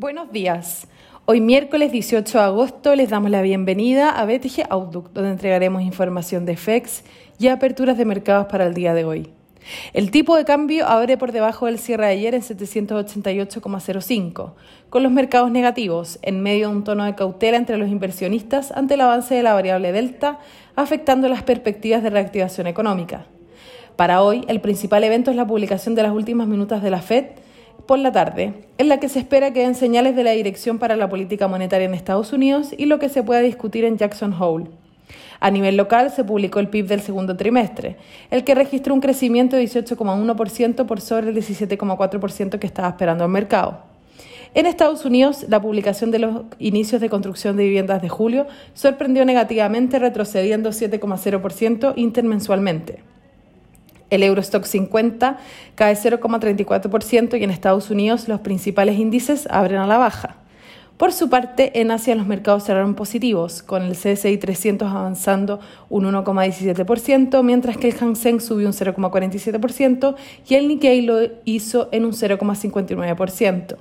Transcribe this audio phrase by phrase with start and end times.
[0.00, 0.88] Buenos días.
[1.26, 6.46] Hoy miércoles 18 de agosto les damos la bienvenida a BTG Outlook, donde entregaremos información
[6.46, 7.04] de FEX
[7.38, 9.28] y aperturas de mercados para el día de hoy.
[9.92, 14.54] El tipo de cambio abre por debajo del cierre de ayer en 788,05,
[14.88, 18.94] con los mercados negativos, en medio de un tono de cautela entre los inversionistas ante
[18.94, 20.38] el avance de la variable delta,
[20.76, 23.26] afectando las perspectivas de reactivación económica.
[23.96, 27.26] Para hoy, el principal evento es la publicación de las últimas minutas de la Fed,
[27.90, 30.94] por la tarde, en la que se espera que den señales de la dirección para
[30.94, 34.66] la política monetaria en Estados Unidos y lo que se pueda discutir en Jackson Hole.
[35.40, 37.96] A nivel local se publicó el PIB del segundo trimestre,
[38.30, 43.30] el que registró un crecimiento de 18,1% por sobre el 17,4% que estaba esperando el
[43.32, 43.80] mercado.
[44.54, 49.24] En Estados Unidos, la publicación de los inicios de construcción de viviendas de julio sorprendió
[49.24, 53.09] negativamente, retrocediendo 7,0% intermensualmente.
[54.10, 55.38] El Eurostock 50
[55.74, 60.36] cae 0,34% y en Estados Unidos los principales índices abren a la baja.
[61.00, 66.04] Por su parte, en Asia los mercados cerraron positivos, con el CSI 300 avanzando un
[66.04, 70.14] 1,17%, mientras que el Hang Seng subió un 0,47%
[70.46, 73.76] y el Nikkei lo hizo en un 0,59%.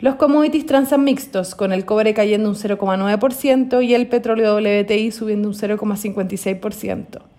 [0.00, 5.48] Los commodities transan mixtos, con el cobre cayendo un 0,9% y el petróleo WTI subiendo
[5.48, 7.31] un 0,56%.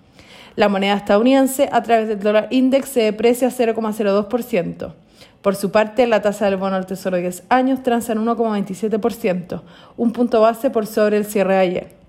[0.55, 4.93] La moneda estadounidense a través del dólar index se deprecia 0,02%.
[5.41, 9.61] Por su parte, la tasa del bono al tesoro de 10 años transa en 1,27%,
[9.97, 12.03] un punto base por sobre el cierre de ayer.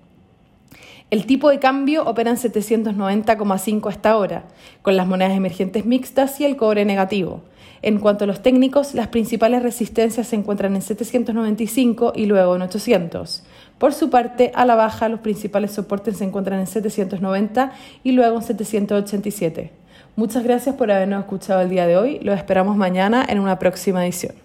[1.11, 4.45] El tipo de cambio opera en 790,5 hasta ahora,
[4.81, 7.41] con las monedas emergentes mixtas y el cobre negativo.
[7.81, 12.63] En cuanto a los técnicos, las principales resistencias se encuentran en 795 y luego en
[12.63, 13.43] 800.
[13.77, 17.73] Por su parte, a la baja, los principales soportes se encuentran en 790
[18.03, 19.71] y luego en 787.
[20.15, 22.19] Muchas gracias por habernos escuchado el día de hoy.
[22.19, 24.44] Los esperamos mañana en una próxima edición.